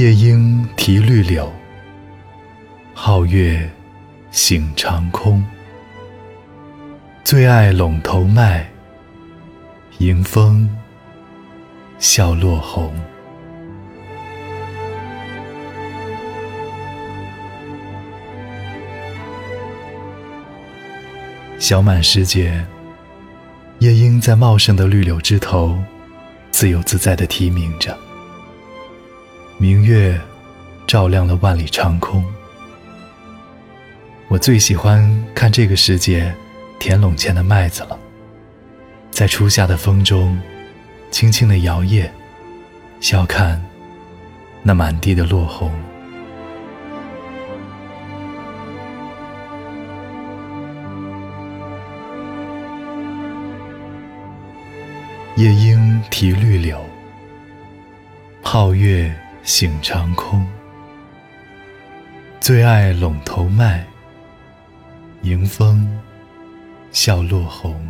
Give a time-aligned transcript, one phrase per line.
[0.00, 1.52] 夜莺啼绿柳，
[2.96, 3.70] 皓月
[4.30, 5.44] 醒长空。
[7.22, 8.66] 最爱陇头麦，
[9.98, 10.66] 迎风
[11.98, 12.98] 笑落红。
[21.58, 22.64] 小满时节，
[23.80, 25.78] 夜莺在茂盛的绿柳枝头，
[26.50, 27.94] 自由自在地啼鸣着。
[29.62, 30.18] 明月
[30.86, 32.24] 照亮了万里长空。
[34.28, 36.34] 我最喜欢看这个时节
[36.78, 37.98] 田垄前的麦子了，
[39.10, 40.40] 在初夏的风中，
[41.10, 42.08] 轻轻的摇曳，
[43.02, 43.62] 笑看
[44.62, 45.70] 那满地的落红。
[55.36, 56.82] 夜莺啼绿柳，
[58.42, 59.14] 皓月
[59.52, 60.46] 醒长空。
[62.38, 63.84] 最爱陇头麦，
[65.22, 66.00] 迎风
[66.92, 67.89] 笑落红。